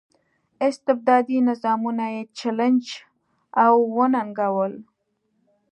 استبدادي 0.67 1.37
نظامونه 1.49 2.05
یې 2.15 2.21
چلنج 2.37 2.83
او 3.63 3.73
وننګول. 3.95 4.73